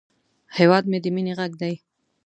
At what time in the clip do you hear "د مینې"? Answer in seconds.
1.03-1.33